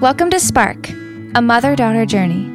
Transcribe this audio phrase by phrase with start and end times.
[0.00, 0.88] Welcome to Spark,
[1.34, 2.48] a mother daughter journey.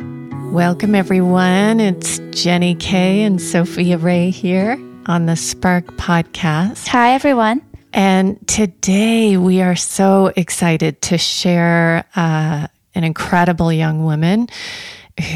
[0.53, 1.81] Welcome, everyone.
[1.81, 6.87] It's Jenny Kay and Sophia Ray here on the Spark podcast.
[6.87, 7.61] Hi, everyone.
[7.91, 14.47] And today we are so excited to share uh, an incredible young woman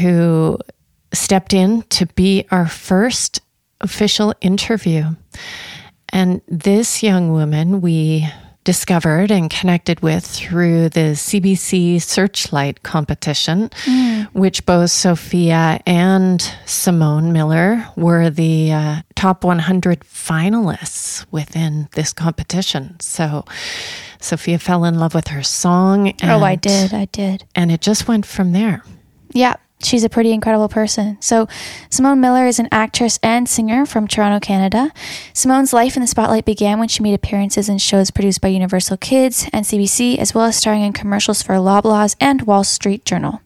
[0.00, 0.56] who
[1.12, 3.42] stepped in to be our first
[3.82, 5.10] official interview.
[6.08, 8.26] And this young woman we
[8.68, 14.26] discovered and connected with through the CBC Searchlight competition, mm.
[14.34, 23.00] which both Sophia and Simone Miller were the uh, top 100 finalists within this competition.
[23.00, 23.46] So
[24.20, 26.08] Sophia fell in love with her song.
[26.20, 26.92] And, oh, I did.
[26.92, 27.46] I did.
[27.54, 28.82] And it just went from there.
[29.32, 31.16] Yeah she's a pretty incredible person.
[31.20, 31.48] So,
[31.90, 34.92] Simone Miller is an actress and singer from Toronto, Canada.
[35.32, 38.98] Simone's life in the spotlight began when she made appearances in shows produced by Universal
[38.98, 43.40] Kids and CBC, as well as starring in commercials for Loblaws and Wall Street Journal.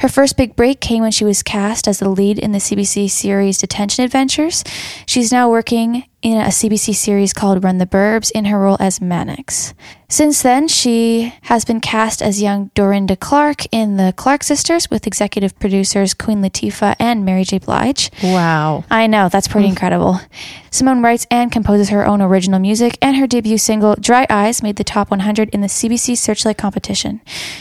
[0.00, 3.10] Her first big break came when she was cast as the lead in the CBC
[3.10, 4.64] series Detention Adventures.
[5.06, 8.98] She's now working in a CBC series called Run the Burbs in her role as
[8.98, 9.74] Mannix.
[10.08, 15.06] Since then, she has been cast as young Dorinda Clark in The Clark Sisters with
[15.06, 17.58] executive producers Queen Latifah and Mary J.
[17.58, 18.10] Blige.
[18.22, 18.84] Wow.
[18.90, 19.72] I know, that's pretty mm.
[19.72, 20.18] incredible.
[20.70, 24.76] Simone writes and composes her own original music, and her debut single, Dry Eyes, made
[24.76, 27.20] the top 100 in the CBC Searchlight competition.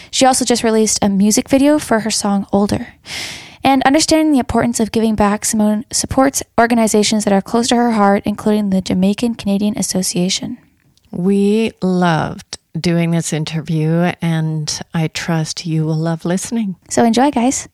[0.09, 2.93] She also just released a music video for her song Older.
[3.63, 7.91] And understanding the importance of giving back, Simone supports organizations that are close to her
[7.91, 10.57] heart, including the Jamaican Canadian Association.
[11.11, 16.75] We loved doing this interview, and I trust you will love listening.
[16.89, 17.69] So enjoy, guys.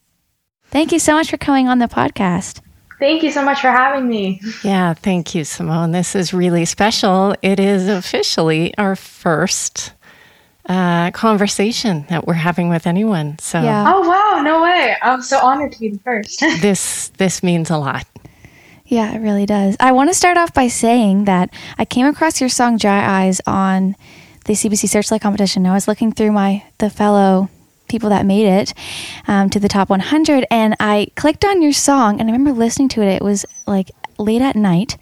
[0.65, 2.61] Thank you so much for coming on the podcast.
[2.99, 4.41] Thank you so much for having me.
[4.61, 5.91] Yeah, thank you, Simone.
[5.91, 7.33] This is really special.
[7.41, 9.93] It is officially our first
[10.69, 13.37] uh, conversation that we're having with anyone.
[13.39, 13.85] So, yeah.
[13.87, 14.95] oh wow, no way!
[15.01, 16.39] I'm so honored to be the first.
[16.61, 18.05] this this means a lot.
[18.85, 19.75] Yeah, it really does.
[19.79, 23.41] I want to start off by saying that I came across your song "Dry Eyes"
[23.47, 23.95] on
[24.45, 25.65] the CBC Searchlight competition.
[25.65, 27.49] I was looking through my the fellow
[27.87, 28.73] people that made it
[29.27, 32.89] um, to the top 100, and I clicked on your song, and I remember listening
[32.89, 33.07] to it.
[33.07, 34.97] It was like late at night,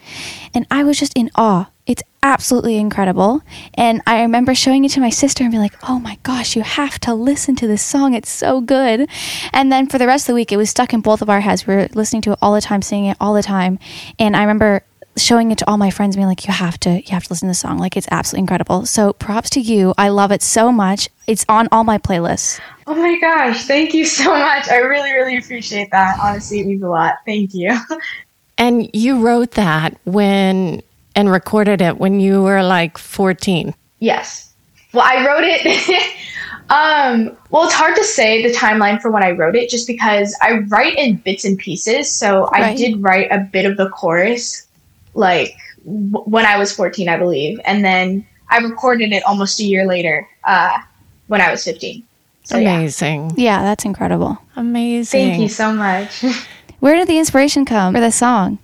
[0.54, 3.42] and I was just in awe it's absolutely incredible.
[3.74, 6.62] And I remember showing it to my sister and being like, oh my gosh, you
[6.62, 8.14] have to listen to this song.
[8.14, 9.10] It's so good.
[9.54, 11.40] And then for the rest of the week, it was stuck in both of our
[11.40, 11.66] heads.
[11.66, 13.80] We were listening to it all the time, singing it all the time.
[14.20, 14.84] And I remember
[15.16, 17.48] showing it to all my friends being like you have to you have to listen
[17.48, 20.72] to the song like it's absolutely incredible so props to you i love it so
[20.72, 25.12] much it's on all my playlists oh my gosh thank you so much i really
[25.14, 27.76] really appreciate that honestly it means a lot thank you
[28.60, 30.84] and you wrote that when
[31.18, 33.74] and recorded it when you were like 14.
[33.98, 34.54] Yes.
[34.94, 36.16] Well, I wrote it.
[36.70, 40.38] um, well, it's hard to say the timeline for when I wrote it just because
[40.44, 42.16] I write in bits and pieces.
[42.16, 42.66] So right.
[42.66, 44.68] I did write a bit of the chorus
[45.16, 47.60] like w- when I was 14, I believe.
[47.66, 50.78] And then I recorded it almost a year later uh,
[51.26, 52.04] when I was 15.
[52.44, 53.32] So, Amazing.
[53.32, 53.58] Yeah.
[53.58, 54.38] yeah, that's incredible.
[54.56, 55.30] Amazing.
[55.30, 56.24] Thank you so much.
[56.80, 58.60] Where did the inspiration come for the song?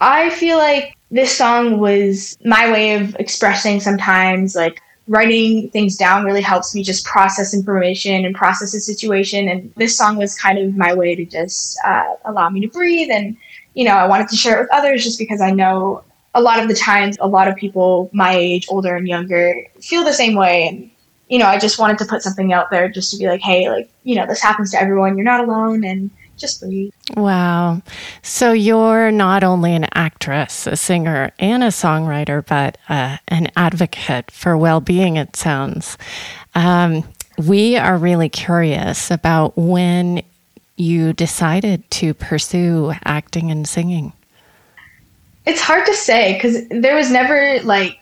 [0.00, 6.24] I feel like this song was my way of expressing sometimes like writing things down
[6.24, 9.48] really helps me just process information and process a situation.
[9.48, 13.10] And this song was kind of my way to just uh, allow me to breathe.
[13.10, 13.36] And
[13.76, 16.02] you know i wanted to share it with others just because i know
[16.34, 20.02] a lot of the times a lot of people my age older and younger feel
[20.02, 20.66] the same way.
[20.66, 20.90] And
[21.28, 23.70] you know i just wanted to put something out there just to be like hey
[23.70, 25.16] like you know this happens to everyone.
[25.16, 25.84] You're not alone.
[25.84, 26.92] And just breathe.
[27.16, 27.82] Wow.
[28.22, 34.30] So you're not only an actress, a singer, and a songwriter, but uh, an advocate
[34.30, 35.96] for well being, it sounds.
[36.54, 37.04] Um,
[37.38, 40.22] we are really curious about when
[40.76, 44.12] you decided to pursue acting and singing.
[45.46, 47.98] It's hard to say because there was never like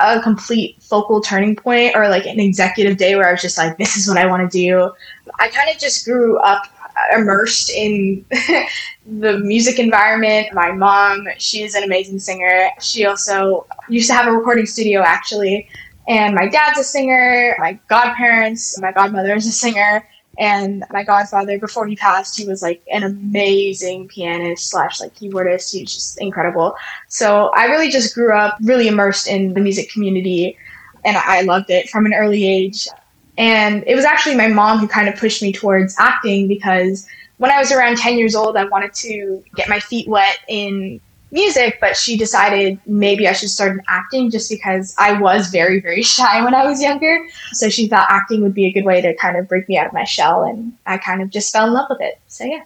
[0.00, 3.78] a complete focal turning point or like an executive day where I was just like,
[3.78, 4.92] this is what I want to do.
[5.38, 6.66] I kind of just grew up
[7.14, 8.24] immersed in
[9.06, 10.48] the music environment.
[10.52, 12.70] My mom, she is an amazing singer.
[12.80, 15.68] She also used to have a recording studio actually.
[16.06, 17.56] And my dad's a singer.
[17.58, 20.06] My godparents, my godmother is a singer.
[20.36, 25.72] And my godfather, before he passed, he was like an amazing pianist slash like keyboardist.
[25.72, 26.74] He was just incredible.
[27.08, 30.58] So I really just grew up really immersed in the music community
[31.04, 32.88] and I loved it from an early age.
[33.36, 37.06] And it was actually my mom who kind of pushed me towards acting because
[37.38, 41.00] when I was around 10 years old, I wanted to get my feet wet in
[41.34, 45.80] music, but she decided maybe I should start in acting just because I was very,
[45.80, 47.26] very shy when I was younger.
[47.52, 49.86] So she thought acting would be a good way to kind of break me out
[49.86, 52.18] of my shell, and I kind of just fell in love with it.
[52.28, 52.62] So yeah.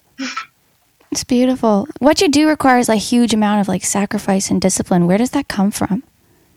[1.11, 1.88] It's beautiful.
[2.00, 5.06] What you do requires a huge amount of like sacrifice and discipline.
[5.06, 6.03] Where does that come from?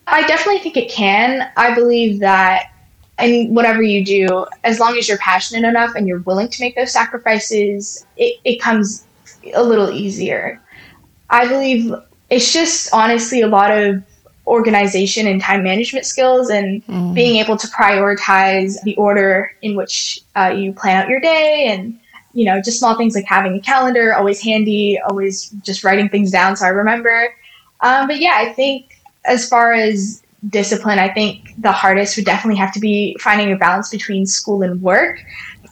[0.08, 1.50] I definitely think it can.
[1.56, 2.71] I believe that
[3.22, 6.76] and whatever you do, as long as you're passionate enough and you're willing to make
[6.76, 9.06] those sacrifices, it, it comes
[9.54, 10.62] a little easier.
[11.30, 11.94] I believe
[12.30, 14.04] it's just honestly a lot of
[14.48, 17.14] organization and time management skills and mm.
[17.14, 21.98] being able to prioritize the order in which uh, you plan out your day and
[22.34, 26.32] you know just small things like having a calendar always handy always just writing things
[26.32, 27.34] down so i remember
[27.82, 32.58] um, but yeah i think as far as discipline, I think the hardest would definitely
[32.58, 35.24] have to be finding a balance between school and work.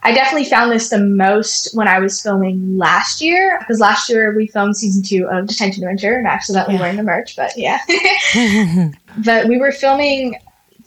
[0.04, 4.34] I definitely found this the most when I was filming last year because last year
[4.34, 6.82] we filmed season two of Detention Winter and accidentally yeah.
[6.82, 7.80] wearing the merch, but yeah.
[9.26, 10.36] but we were filming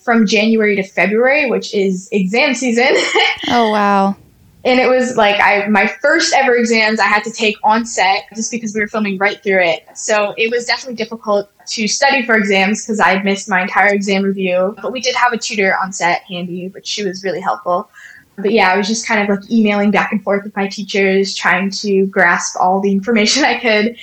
[0.02, 2.88] from January to February, which is exam season.
[3.49, 4.17] oh wow
[4.64, 8.25] and it was like I my first ever exams I had to take on set
[8.35, 9.87] just because we were filming right through it.
[9.94, 13.93] So it was definitely difficult to study for exams because I had missed my entire
[13.93, 14.76] exam review.
[14.81, 17.91] But we did have a tutor on set handy, but she was really helpful.
[18.37, 21.35] But yeah, I was just kind of like emailing back and forth with my teachers,
[21.35, 23.97] trying to grasp all the information I could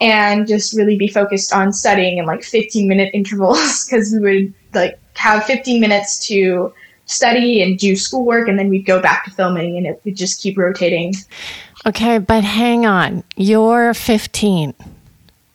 [0.00, 4.54] and just really be focused on studying in like 15 minute intervals because we would
[4.74, 6.72] like have 15 minutes to
[7.10, 10.40] study and do schoolwork, and then we'd go back to filming, and it would just
[10.40, 11.14] keep rotating.
[11.86, 13.24] Okay, but hang on.
[13.36, 14.74] You're 15.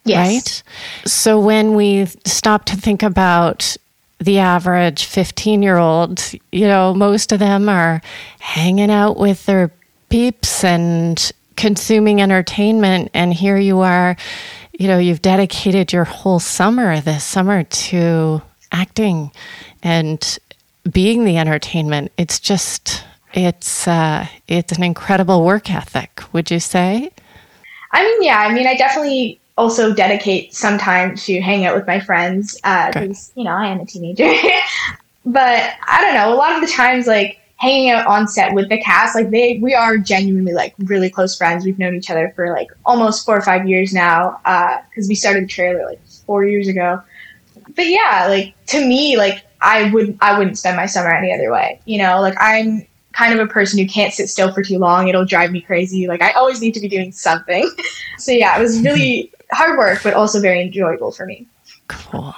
[0.06, 0.28] Yes.
[0.28, 0.63] Right?
[1.10, 3.75] So when we stop to think about
[4.19, 6.22] the average 15 year old,
[6.52, 8.01] you know, most of them are
[8.40, 9.72] hanging out with their
[10.10, 13.12] peeps and consuming entertainment.
[13.13, 14.16] And here you are,
[14.74, 18.42] you know, you've dedicated your whole summer this summer to
[18.72, 19.31] acting
[19.81, 20.38] and
[20.92, 22.12] being the entertainment.
[22.18, 23.04] It's just
[23.34, 26.22] it's uh, it's an incredible work ethic.
[26.34, 27.12] Would you say?
[27.92, 28.40] I mean, yeah.
[28.40, 33.30] I mean, I definitely also dedicate some time to hang out with my friends because
[33.30, 34.32] uh, you know I am a teenager.
[35.26, 36.34] but I don't know.
[36.34, 39.60] A lot of the times, like hanging out on set with the cast, like they
[39.62, 41.66] we are genuinely like really close friends.
[41.66, 45.16] We've known each other for like almost four or five years now because uh, we
[45.16, 47.02] started the trailer like four years ago.
[47.75, 51.51] But yeah, like to me, like I would I wouldn't spend my summer any other
[51.51, 51.80] way.
[51.86, 55.07] You know, like I'm kind of a person who can't sit still for too long.
[55.07, 56.07] It'll drive me crazy.
[56.07, 57.69] Like I always need to be doing something.
[58.18, 58.86] so yeah, it was mm-hmm.
[58.86, 61.48] really hard work, but also very enjoyable for me.
[61.88, 62.36] Cool.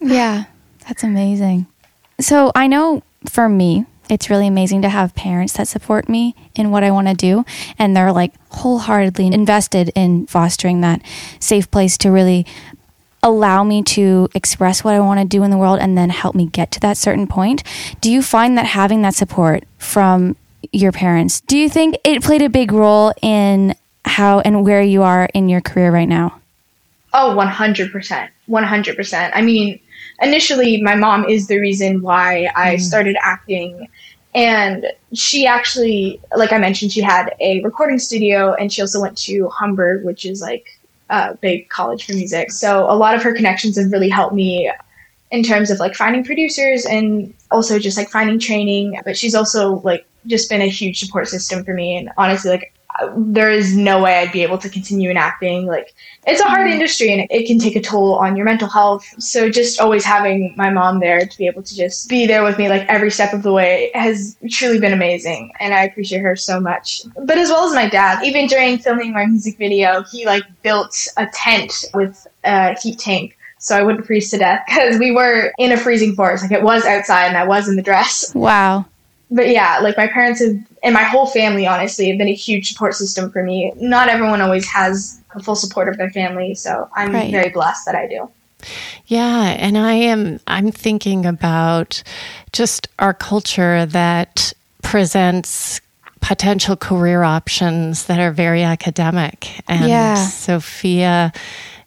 [0.00, 0.44] Yeah,
[0.86, 1.66] that's amazing.
[2.20, 6.70] So I know for me, it's really amazing to have parents that support me in
[6.70, 7.44] what I want to do.
[7.78, 11.02] And they're like wholeheartedly invested in fostering that
[11.40, 12.46] safe place to really
[13.24, 16.34] allow me to express what I want to do in the world and then help
[16.34, 17.64] me get to that certain point.
[18.00, 20.36] Do you find that having that support from
[20.72, 23.74] your parents, do you think it played a big role in
[24.04, 26.40] how and where you are in your career right now?
[27.14, 28.28] Oh, 100%.
[28.48, 29.30] 100%.
[29.34, 29.80] I mean,
[30.20, 32.80] initially, my mom is the reason why I mm.
[32.80, 33.88] started acting.
[34.34, 39.16] And she actually, like I mentioned, she had a recording studio and she also went
[39.18, 40.66] to Humber, which is like
[41.10, 42.50] uh, big college for music.
[42.50, 44.70] So a lot of her connections have really helped me
[45.30, 48.98] in terms of like finding producers and also just like finding training.
[49.04, 51.96] But she's also like just been a huge support system for me.
[51.96, 52.72] And honestly, like
[53.16, 55.66] there is no way I'd be able to continue in acting.
[55.66, 55.94] Like
[56.26, 56.72] it's a hard mm.
[56.72, 59.04] industry and it can take a toll on your mental health.
[59.18, 62.56] So just always having my mom there to be able to just be there with
[62.56, 65.52] me like every step of the way has truly been amazing.
[65.58, 67.02] And I appreciate her so much.
[67.24, 71.08] But as well as my dad, even during filming my music video, he like built
[71.16, 75.52] a tent with a heat tank so I wouldn't freeze to death because we were
[75.58, 76.44] in a freezing forest.
[76.44, 78.32] Like it was outside and I was in the dress.
[78.34, 78.86] Wow
[79.34, 82.70] but yeah, like my parents have, and my whole family, honestly, have been a huge
[82.70, 83.72] support system for me.
[83.76, 87.30] Not everyone always has the full support of their family, so I'm right.
[87.30, 88.30] very blessed that I do.
[89.06, 92.02] Yeah, and I am I'm thinking about
[92.52, 95.80] just our culture that presents
[96.20, 99.60] potential career options that are very academic.
[99.68, 100.14] And yeah.
[100.14, 101.32] Sophia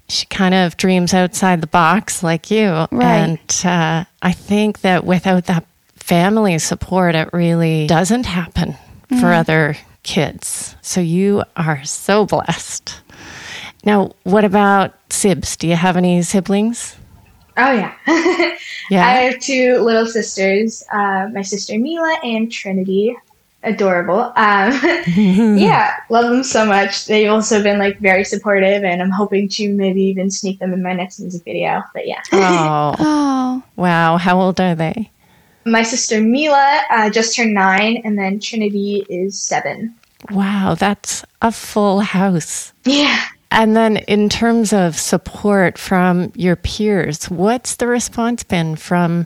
[0.10, 2.70] she kind of dreams outside the box like you.
[2.92, 3.18] Right.
[3.18, 5.66] And uh, I think that without that
[5.98, 9.20] family support, it really doesn't happen mm-hmm.
[9.20, 10.75] for other kids.
[10.82, 13.01] So you are so blessed.
[13.84, 15.58] Now, what about sibs?
[15.58, 16.96] Do you have any siblings?
[17.60, 17.96] Oh yeah,
[18.92, 19.08] yeah.
[19.08, 20.84] I have two little sisters.
[20.94, 23.16] Uh, my sister Mila and Trinity.
[23.63, 24.32] adorable.
[24.36, 24.80] Um,
[25.58, 27.06] yeah, love them so much.
[27.08, 30.84] They've also been like very supportive, and I'm hoping to maybe even sneak them in
[30.84, 31.82] my next music video.
[31.94, 32.22] But yeah.
[32.32, 34.18] Oh, Oh, wow.
[34.18, 35.10] How old are they?
[35.68, 39.94] My sister Mila uh, just turned nine, and then Trinity is seven.
[40.32, 42.74] Wow, that's a full house.
[42.86, 43.24] Yeah.
[43.50, 49.26] And then, in terms of support from your peers, what's the response been from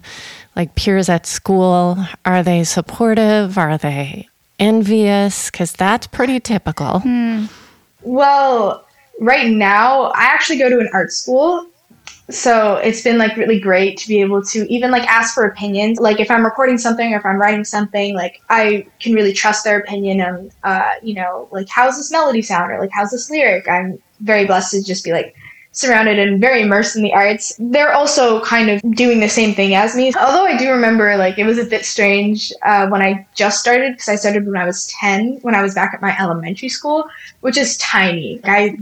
[0.55, 1.97] like peers at school?
[2.25, 3.57] Are they supportive?
[3.57, 4.27] Are they
[4.59, 5.49] envious?
[5.49, 7.01] Because that's pretty typical.
[8.03, 8.85] Well,
[9.19, 11.65] right now, I actually go to an art school.
[12.29, 15.99] So it's been like really great to be able to even like ask for opinions.
[15.99, 19.63] Like if I'm recording something or if I'm writing something, like I can really trust
[19.63, 23.29] their opinion on, uh, you know, like how's this melody sound or like how's this
[23.29, 23.67] lyric.
[23.67, 25.35] I'm very blessed to just be like
[25.73, 27.53] surrounded and very immersed in the arts.
[27.57, 30.13] They're also kind of doing the same thing as me.
[30.15, 33.93] Although I do remember like it was a bit strange uh, when I just started
[33.93, 37.05] because I started when I was 10, when I was back at my elementary school,
[37.39, 38.41] which is tiny.
[38.43, 38.77] I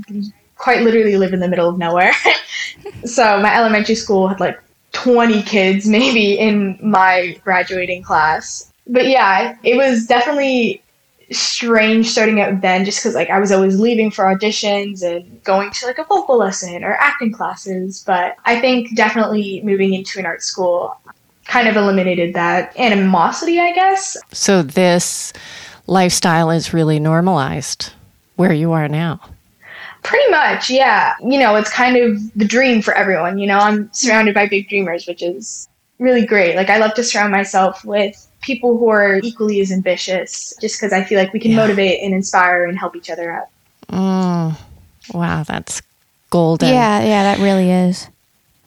[0.59, 2.13] quite literally live in the middle of nowhere.
[3.05, 4.61] so my elementary school had like
[4.91, 8.71] 20 kids maybe in my graduating class.
[8.85, 10.83] But yeah, it was definitely
[11.31, 15.71] strange starting out then just because like I was always leaving for auditions and going
[15.71, 18.03] to like a vocal lesson or acting classes.
[18.05, 20.99] But I think definitely moving into an art school
[21.45, 24.17] kind of eliminated that animosity, I guess.
[24.31, 25.33] So, this
[25.87, 27.91] lifestyle is really normalized
[28.35, 29.19] where you are now.
[30.03, 31.13] Pretty much, yeah.
[31.21, 33.37] You know, it's kind of the dream for everyone.
[33.37, 35.67] You know, I'm surrounded by big dreamers, which is
[35.99, 36.55] really great.
[36.55, 40.93] Like, I love to surround myself with people who are equally as ambitious just because
[40.93, 41.57] I feel like we can Yeah.
[41.57, 43.47] motivate and inspire and help each other out.
[43.91, 44.55] Mm,
[45.13, 45.81] wow, that's
[46.29, 46.69] golden.
[46.69, 48.07] yeah, yeah, that really is.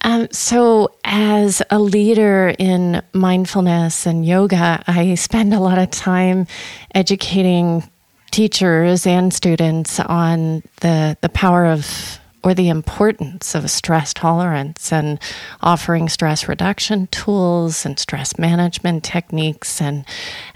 [0.04, 6.48] Um, so, as a leader in mindfulness and yoga, I spend a lot of time
[6.94, 7.84] educating
[8.32, 15.20] teachers and students on the the power of or the importance of stress tolerance and
[15.60, 20.04] offering stress reduction tools and stress management techniques and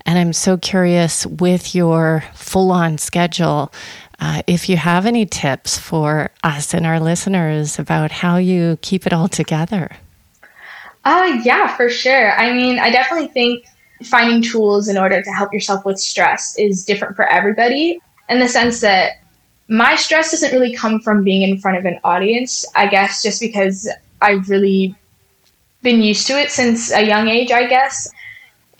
[0.04, 3.72] and I'm so curious with your full on schedule
[4.18, 9.06] uh, if you have any tips for us and our listeners about how you keep
[9.06, 9.90] it all together.
[11.04, 12.32] Uh, yeah, for sure.
[12.32, 13.66] I mean, I definitely think
[14.04, 17.98] finding tools in order to help yourself with stress is different for everybody
[18.28, 19.20] in the sense that
[19.68, 23.40] my stress doesn't really come from being in front of an audience, I guess, just
[23.40, 23.88] because
[24.22, 24.94] I've really
[25.82, 28.10] been used to it since a young age, I guess.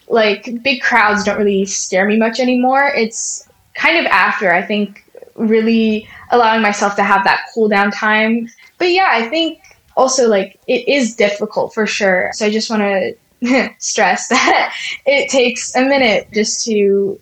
[0.08, 2.92] Like, big crowds don't really scare me much anymore.
[2.94, 5.04] It's kind of after, I think,
[5.34, 8.48] really allowing myself to have that cool down time.
[8.78, 9.60] But yeah, I think
[9.96, 12.30] also, like, it is difficult for sure.
[12.34, 13.16] So I just want to
[13.78, 14.74] stress that
[15.04, 17.18] it takes a minute just to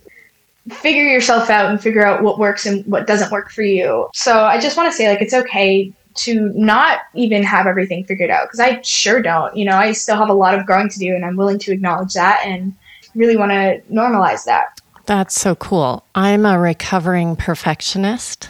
[0.71, 4.09] figure yourself out and figure out what works and what doesn't work for you.
[4.15, 8.31] So I just want to say like it's okay to not even have everything figured
[8.31, 9.55] out because I sure don't.
[9.57, 11.73] You know, I still have a lot of growing to do and I'm willing to
[11.73, 12.75] acknowledge that and
[13.15, 14.81] really want to normalize that.
[15.07, 16.05] That's so cool.
[16.15, 18.49] I'm a recovering perfectionist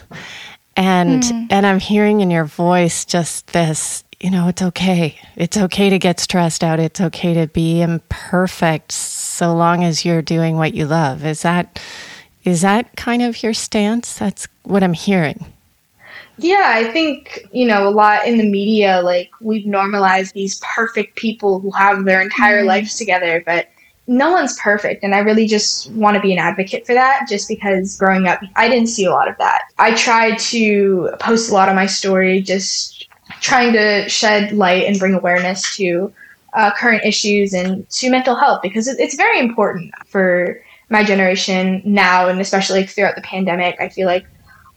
[0.76, 1.46] and mm-hmm.
[1.50, 5.20] and I'm hearing in your voice just this, you know, it's okay.
[5.36, 6.80] It's okay to get stressed out.
[6.80, 11.26] It's okay to be imperfect so long as you're doing what you love.
[11.26, 11.78] Is that
[12.42, 14.18] is that kind of your stance?
[14.18, 15.44] That's what I'm hearing.
[16.38, 21.16] Yeah, I think, you know, a lot in the media, like we've normalized these perfect
[21.16, 22.68] people who have their entire mm-hmm.
[22.68, 23.68] lives together, but
[24.06, 25.04] no one's perfect.
[25.04, 28.40] And I really just want to be an advocate for that just because growing up,
[28.56, 29.64] I didn't see a lot of that.
[29.76, 33.06] I tried to post a lot of my story, just
[33.44, 36.10] trying to shed light and bring awareness to
[36.54, 40.58] uh, current issues and to mental health because it's very important for
[40.88, 43.78] my generation now and especially throughout the pandemic.
[43.78, 44.24] I feel like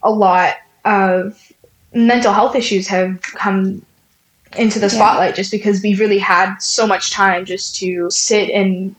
[0.03, 1.53] a lot of
[1.93, 3.81] mental health issues have come
[4.57, 8.93] into the spotlight just because we've really had so much time just to sit and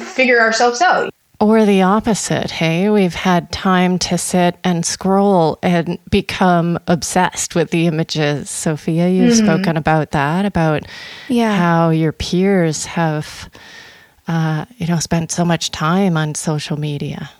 [0.00, 1.14] figure ourselves out.
[1.40, 2.90] Or the opposite, hey?
[2.90, 8.50] We've had time to sit and scroll and become obsessed with the images.
[8.50, 10.82] Sophia, you've spoken about that, about
[11.28, 11.54] Yeah.
[11.56, 13.48] how your peers have,
[14.26, 17.30] uh, you know, spent so much time on social media.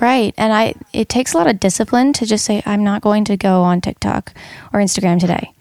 [0.00, 0.34] Right.
[0.36, 3.36] And I it takes a lot of discipline to just say I'm not going to
[3.36, 4.34] go on TikTok
[4.72, 5.52] or Instagram today.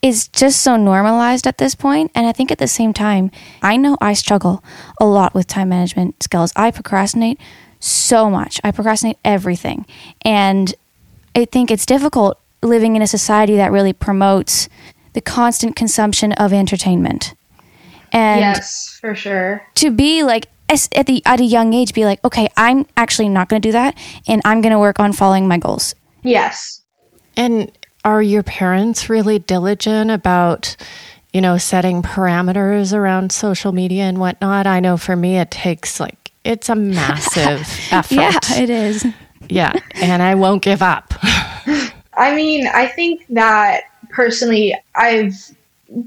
[0.00, 3.30] Is just so normalized at this point and I think at the same time
[3.62, 4.62] I know I struggle
[5.00, 6.52] a lot with time management skills.
[6.54, 7.40] I procrastinate
[7.80, 8.60] so much.
[8.64, 9.86] I procrastinate everything.
[10.22, 10.74] And
[11.34, 14.68] I think it's difficult living in a society that really promotes
[15.12, 17.34] the constant consumption of entertainment.
[18.12, 19.66] And yes, for sure.
[19.76, 23.48] to be like at the at a young age be like, okay, I'm actually not
[23.48, 25.94] going to do that, and I'm going to work on following my goals.
[26.22, 26.82] Yes.
[27.36, 27.70] And
[28.08, 30.76] are your parents really diligent about,
[31.34, 34.66] you know, setting parameters around social media and whatnot?
[34.66, 37.60] I know for me, it takes like, it's a massive
[37.92, 38.14] effort.
[38.14, 39.06] Yeah, it is.
[39.50, 39.74] Yeah.
[39.96, 41.12] And I won't give up.
[42.14, 45.34] I mean, I think that personally, I've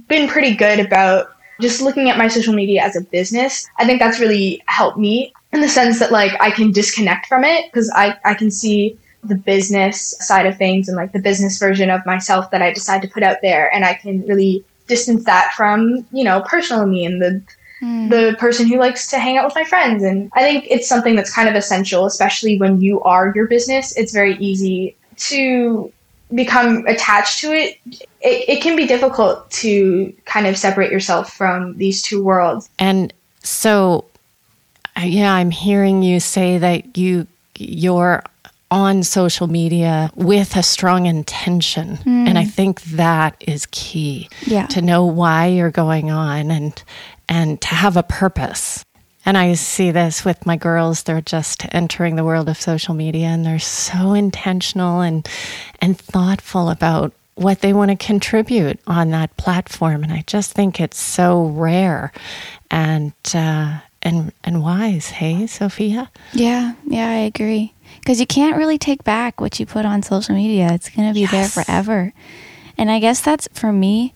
[0.07, 3.69] been pretty good about just looking at my social media as a business.
[3.77, 7.43] I think that's really helped me in the sense that like I can disconnect from
[7.43, 11.57] it because I, I can see the business side of things and like the business
[11.59, 15.23] version of myself that I decide to put out there and I can really distance
[15.25, 17.41] that from, you know, personal me and the
[17.81, 18.09] mm.
[18.09, 21.15] the person who likes to hang out with my friends and I think it's something
[21.15, 23.95] that's kind of essential especially when you are your business.
[23.95, 25.91] It's very easy to
[26.33, 27.77] become attached to it,
[28.21, 32.69] it, it can be difficult to kind of separate yourself from these two worlds.
[32.79, 33.13] And
[33.43, 34.05] so,
[35.01, 38.23] yeah, I'm hearing you say that you you're
[38.71, 41.97] on social media with a strong intention.
[41.97, 42.29] Mm.
[42.29, 44.29] And I think that is key.
[44.45, 44.65] Yeah.
[44.67, 46.81] To know why you're going on and
[47.29, 48.83] and to have a purpose.
[49.25, 51.03] And I see this with my girls.
[51.03, 55.27] They're just entering the world of social media and they're so intentional and,
[55.79, 60.03] and thoughtful about what they want to contribute on that platform.
[60.03, 62.11] And I just think it's so rare
[62.69, 65.09] and, uh, and, and wise.
[65.09, 66.11] Hey, Sophia?
[66.33, 67.73] Yeah, yeah, I agree.
[67.99, 71.13] Because you can't really take back what you put on social media, it's going to
[71.13, 71.31] be yes.
[71.31, 72.13] there forever.
[72.77, 74.13] And I guess that's for me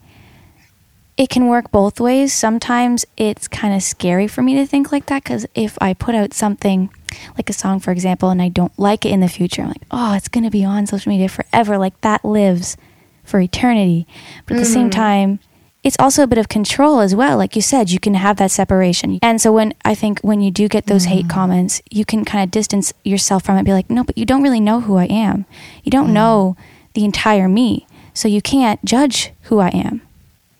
[1.17, 2.33] it can work both ways.
[2.33, 6.13] Sometimes it's kind of scary for me to think like that because if I put
[6.13, 6.89] out something
[7.37, 9.83] like a song, for example, and I don't like it in the future, I'm like,
[9.91, 11.77] oh, it's going to be on social media forever.
[11.77, 12.75] Like that lives
[13.23, 14.07] for eternity.
[14.45, 14.59] But at mm-hmm.
[14.59, 14.99] the same mm-hmm.
[14.99, 15.39] time,
[15.85, 17.37] it's also a bit of control as well.
[17.37, 19.19] Like you said, you can have that separation.
[19.21, 21.13] And so when I think when you do get those mm-hmm.
[21.13, 24.25] hate comments, you can kind of distance yourself from it, be like, no, but you
[24.25, 25.45] don't really know who I am.
[25.83, 26.13] You don't mm-hmm.
[26.13, 26.57] know
[26.95, 27.85] the entire me.
[28.15, 30.01] So you can't judge who I am.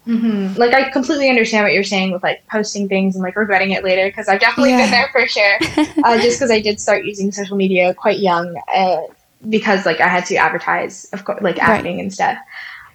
[0.05, 0.59] Mm-hmm.
[0.59, 3.83] Like I completely understand what you're saying with like posting things and like regretting it
[3.83, 4.83] later because I've definitely yeah.
[4.83, 5.57] been there for sure.
[6.05, 9.01] uh, just because I did start using social media quite young, uh,
[9.49, 12.03] because like I had to advertise, of course, like acting right.
[12.03, 12.37] and stuff.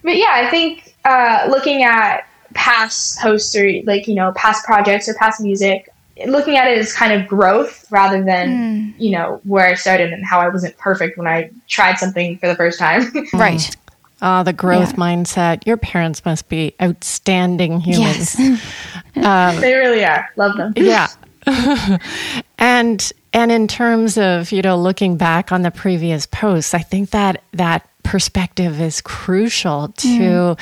[0.03, 5.09] But yeah, I think uh, looking at past posts or like you know past projects
[5.09, 5.89] or past music,
[6.27, 8.95] looking at it as kind of growth rather than mm.
[8.99, 12.47] you know where I started and how I wasn't perfect when I tried something for
[12.47, 13.13] the first time.
[13.33, 13.77] right.
[14.23, 14.97] Ah, the growth yeah.
[14.97, 15.67] mindset.
[15.67, 18.39] Your parents must be outstanding humans.
[18.39, 18.63] Yes.
[19.17, 20.29] um, they really are.
[20.37, 20.75] Love them.
[20.77, 21.09] yeah.
[22.59, 27.11] and and in terms of, you know, looking back on the previous posts, I think
[27.11, 30.61] that that perspective is crucial to mm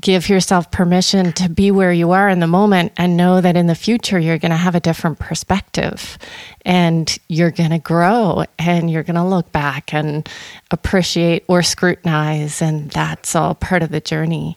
[0.00, 3.66] give yourself permission to be where you are in the moment and know that in
[3.66, 6.16] the future you're going to have a different perspective
[6.64, 10.26] and you're going to grow and you're going to look back and
[10.70, 14.56] appreciate or scrutinize and that's all part of the journey.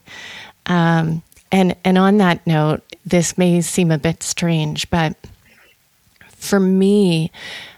[0.65, 5.17] Um, and and on that note this may seem a bit strange but
[6.30, 7.32] for me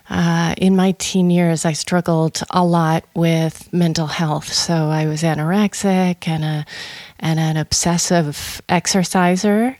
[0.09, 4.51] uh, in my teen years, I struggled a lot with mental health.
[4.51, 6.65] So I was anorexic and a
[7.19, 9.77] and an obsessive exerciser.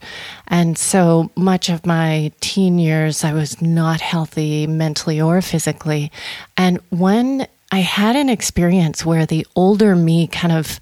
[0.48, 6.12] And so much of my teen years, I was not healthy mentally or physically.
[6.58, 10.80] And when I had an experience where the older me kind of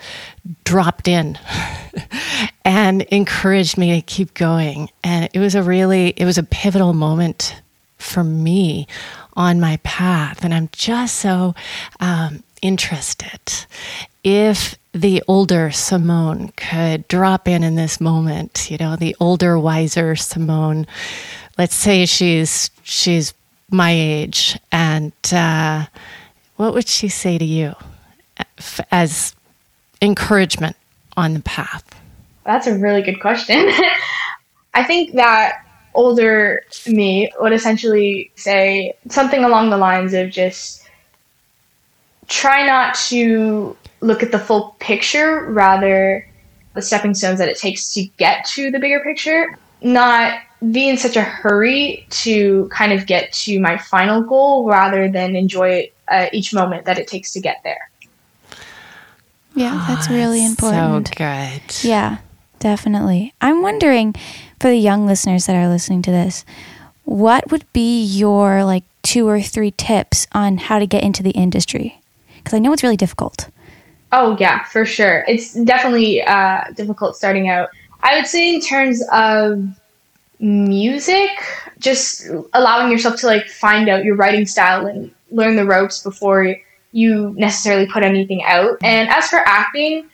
[0.63, 1.39] dropped in
[2.65, 4.89] and encouraged me to keep going.
[5.03, 7.55] And it was a really, it was a pivotal moment
[7.97, 8.87] for me
[9.35, 10.43] on my path.
[10.43, 11.55] And I'm just so
[11.99, 13.39] um, interested
[14.23, 20.15] if the older Simone could drop in in this moment, you know, the older, wiser
[20.15, 20.87] Simone.
[21.57, 23.33] Let's say she's she's
[23.69, 25.85] my age, and uh,
[26.57, 27.73] what would she say to you
[28.91, 29.35] as
[30.01, 30.75] encouragement
[31.17, 31.83] on the path?
[32.45, 33.69] That's a really good question.
[34.73, 40.87] I think that older me would essentially say something along the lines of just
[42.27, 46.27] try not to look at the full picture, rather
[46.73, 50.39] the stepping stones that it takes to get to the bigger picture, not
[50.71, 55.35] be in such a hurry to kind of get to my final goal rather than
[55.35, 57.89] enjoy uh, each moment that it takes to get there.
[59.55, 61.07] Yeah, that's really ah, important.
[61.09, 61.87] So good.
[61.87, 62.17] Yeah,
[62.59, 63.33] definitely.
[63.39, 64.15] I'm wondering
[64.63, 66.45] for the young listeners that are listening to this,
[67.03, 71.31] what would be your like two or three tips on how to get into the
[71.31, 71.99] industry?
[72.37, 73.49] Because I know it's really difficult.
[74.13, 75.25] Oh yeah, for sure.
[75.27, 77.71] It's definitely uh, difficult starting out.
[78.03, 79.67] I would say in terms of
[80.39, 81.31] music,
[81.79, 86.55] just allowing yourself to like find out your writing style and learn the ropes before
[86.93, 88.77] you necessarily put anything out.
[88.81, 90.09] And as for acting,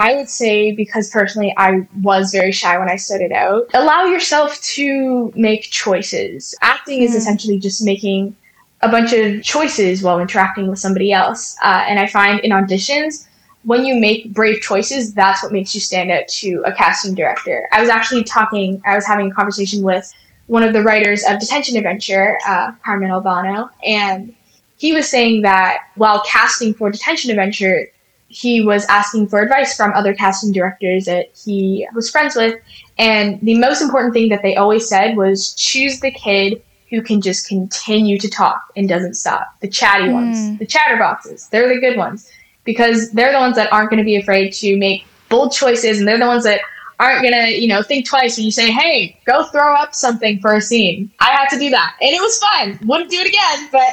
[0.00, 4.58] I would say because personally I was very shy when I started out, allow yourself
[4.62, 6.54] to make choices.
[6.62, 8.34] Acting is essentially just making
[8.80, 11.54] a bunch of choices while interacting with somebody else.
[11.62, 13.26] Uh, and I find in auditions,
[13.64, 17.68] when you make brave choices, that's what makes you stand out to a casting director.
[17.70, 20.10] I was actually talking, I was having a conversation with
[20.46, 24.34] one of the writers of Detention Adventure, uh, Carmen Albano, and
[24.78, 27.86] he was saying that while casting for Detention Adventure,
[28.30, 32.54] he was asking for advice from other casting directors that he was friends with.
[32.96, 37.20] And the most important thing that they always said was choose the kid who can
[37.20, 39.48] just continue to talk and doesn't stop.
[39.60, 40.12] The chatty mm.
[40.12, 42.30] ones, the chatterboxes, they're the good ones
[42.62, 46.06] because they're the ones that aren't going to be afraid to make bold choices and
[46.06, 46.60] they're the ones that
[47.00, 50.54] aren't gonna, you know, think twice when you say, "Hey, go throw up something for
[50.54, 52.78] a scene." I had to do that, and it was fun.
[52.84, 53.88] Wouldn't do it again, but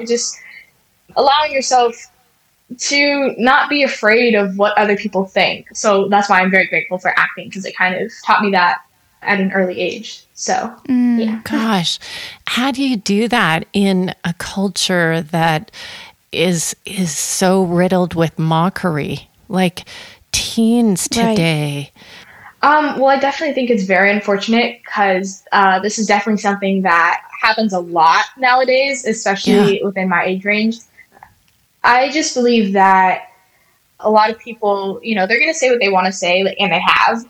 [0.08, 0.36] just
[1.16, 2.10] allowing yourself
[2.78, 5.74] to not be afraid of what other people think.
[5.74, 8.82] So that's why I'm very grateful for acting because it kind of taught me that
[9.22, 10.24] at an early age.
[10.34, 11.40] So, mm, yeah.
[11.44, 11.98] Gosh,
[12.46, 15.70] how do you do that in a culture that
[16.32, 19.28] is is so riddled with mockery?
[19.48, 19.86] Like
[20.32, 21.92] teens today?
[21.94, 22.02] Right.
[22.62, 27.22] Um, well, I definitely think it's very unfortunate because uh, this is definitely something that
[27.40, 29.84] happens a lot nowadays, especially yeah.
[29.84, 30.78] within my age range.
[31.82, 33.28] I just believe that
[34.00, 36.40] a lot of people, you know, they're going to say what they want to say,
[36.58, 37.24] and they have,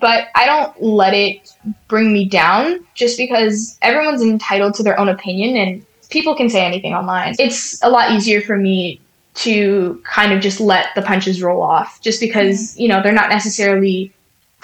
[0.00, 1.54] but I don't let it
[1.88, 6.64] bring me down just because everyone's entitled to their own opinion and people can say
[6.64, 7.36] anything online.
[7.38, 9.00] It's a lot easier for me
[9.34, 12.82] to kind of just let the punches roll off just because, mm-hmm.
[12.82, 14.12] you know, they're not necessarily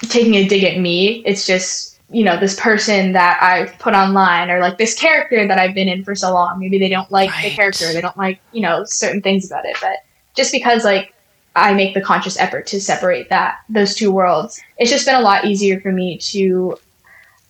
[0.01, 1.23] taking a dig at me.
[1.25, 5.59] It's just, you know, this person that I've put online or like this character that
[5.59, 6.59] I've been in for so long.
[6.59, 7.43] Maybe they don't like right.
[7.43, 9.77] the character, they don't like, you know, certain things about it.
[9.79, 9.97] But
[10.35, 11.13] just because like
[11.55, 15.21] I make the conscious effort to separate that those two worlds, it's just been a
[15.21, 16.77] lot easier for me to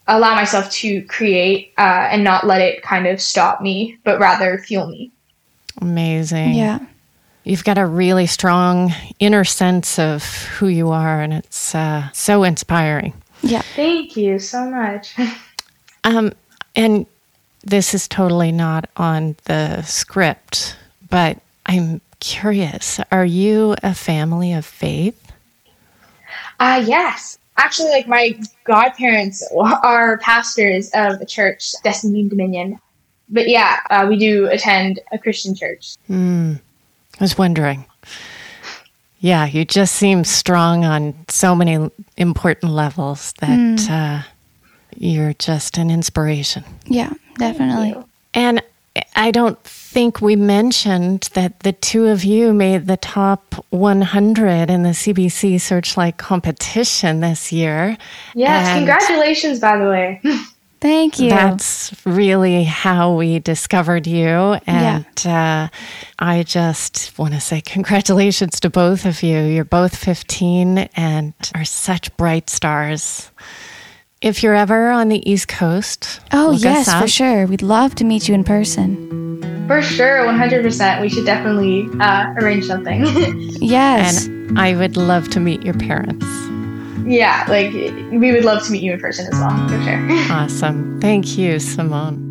[0.08, 4.58] allow myself to create uh, and not let it kind of stop me, but rather
[4.58, 5.12] fuel me.
[5.82, 6.56] Amazing.
[6.56, 6.80] Yeah
[7.44, 12.44] you've got a really strong inner sense of who you are, and it's uh, so
[12.44, 13.14] inspiring.
[13.42, 13.62] Yeah.
[13.76, 15.16] Thank you so much.
[16.04, 16.34] um,
[16.76, 17.06] and
[17.64, 20.78] this is totally not on the script,
[21.10, 23.00] but I'm curious.
[23.12, 25.32] Are you a family of faith?
[26.60, 27.38] Uh, yes.
[27.58, 29.46] Actually, like my godparents
[29.84, 32.80] are pastors of a church, Destiny Dominion.
[33.28, 35.96] But yeah, uh, we do attend a Christian church.
[36.10, 36.60] Mm.
[37.20, 37.86] I was wondering.
[39.20, 43.90] Yeah, you just seem strong on so many important levels that mm.
[43.90, 44.24] uh,
[44.96, 46.64] you're just an inspiration.
[46.86, 47.96] Yeah, definitely.
[48.34, 48.62] And
[49.16, 54.84] I don't think we mentioned that the two of you made the top 100 in
[54.84, 57.98] the CBC Searchlight competition this year.
[58.36, 60.22] Yes, and congratulations, by the way.
[60.82, 61.30] Thank you.
[61.30, 64.58] That's really how we discovered you.
[64.66, 65.70] And yeah.
[65.72, 65.78] uh,
[66.18, 69.40] I just want to say congratulations to both of you.
[69.40, 73.30] You're both 15 and are such bright stars.
[74.22, 77.46] If you're ever on the East Coast, oh, yes, for sure.
[77.46, 79.66] We'd love to meet you in person.
[79.68, 81.02] For sure, 100%.
[81.02, 83.06] We should definitely uh, arrange something.
[83.62, 84.28] yes.
[84.28, 86.26] And I would love to meet your parents
[87.06, 90.32] yeah, like we would love to meet you in person as well, for sure.
[90.32, 91.00] Awesome.
[91.00, 92.29] Thank you, Simone.